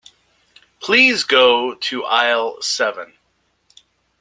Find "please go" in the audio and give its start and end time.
0.79-1.75